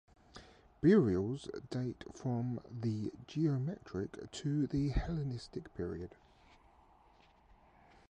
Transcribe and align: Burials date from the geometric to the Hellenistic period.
Burials 0.81 1.47
date 1.69 2.05
from 2.11 2.59
the 2.71 3.11
geometric 3.27 4.31
to 4.31 4.65
the 4.65 4.89
Hellenistic 4.89 5.71
period. 5.75 6.15